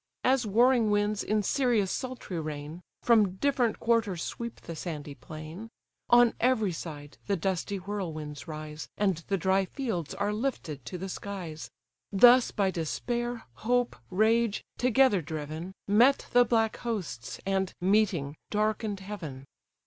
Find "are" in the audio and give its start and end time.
10.15-10.33